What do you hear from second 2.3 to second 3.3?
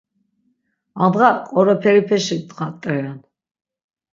ndğa rt̆eren.